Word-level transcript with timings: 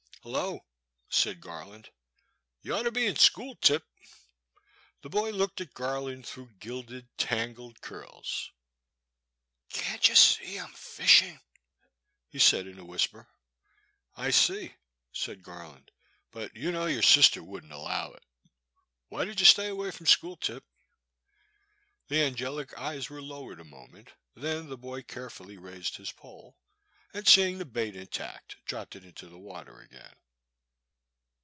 Hello," 0.23 0.63
said 1.09 1.41
Garland, 1.41 1.89
''you 2.61 2.75
ought 2.75 2.83
to 2.83 2.91
be 2.91 3.07
in 3.07 3.15
school. 3.15 3.55
Tip." 3.55 3.83
The 5.01 5.09
boy 5.09 5.31
looked 5.31 5.59
at 5.61 5.73
Garland 5.73 6.27
through 6.27 6.51
gilded 6.59 7.09
tan 7.17 7.53
gled 7.55 7.81
curls. 7.81 8.51
*' 9.07 9.69
Can't 9.73 10.07
you 10.07 10.13
see 10.13 10.59
I 10.59 10.65
'm 10.65 10.73
fishin*?" 10.73 11.39
he 12.29 12.37
said 12.37 12.67
in 12.67 12.77
a 12.77 12.85
whisper. 12.85 13.27
I 14.15 14.29
see," 14.29 14.75
said 15.11 15.41
Garland, 15.41 15.89
but 16.29 16.55
you 16.55 16.71
know 16.71 16.85
your 16.85 17.01
sister 17.01 17.41
would 17.41 17.63
n*t 17.63 17.73
allow 17.75 18.11
it. 18.13 18.23
Why 19.09 19.25
did 19.25 19.39
you 19.39 19.47
stay 19.47 19.69
away 19.69 19.89
from 19.89 20.05
school. 20.05 20.37
Tip?" 20.37 20.63
The 22.09 22.21
angelic 22.21 22.77
eyes 22.77 23.09
were 23.09 23.23
lowered 23.23 23.59
a 23.59 23.63
moment, 23.63 24.11
then 24.35 24.69
the 24.69 24.77
boy 24.77 25.01
carefully 25.01 25.57
raised 25.57 25.97
his 25.97 26.11
pole, 26.11 26.59
and, 27.13 27.27
seeing 27.27 27.57
the 27.57 27.65
bait 27.65 27.93
intact, 27.93 28.55
dropped 28.63 28.95
it 28.95 29.03
into 29.03 29.27
the 29.27 29.37
water 29.37 29.81
again. 29.81 30.15